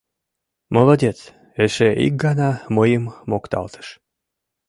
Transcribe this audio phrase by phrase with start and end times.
[0.75, 1.19] «Молодец!»—
[1.63, 3.87] эше ик гана мыйым мокталтыш.